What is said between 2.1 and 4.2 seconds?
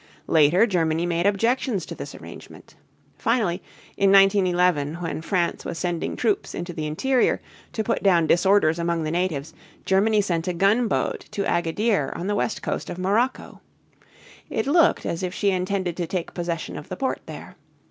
arrangement. Finally, in